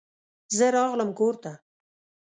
زه 0.57 0.65
راغلم 0.75 1.09
کور 1.19 1.35
ته. 1.43 1.51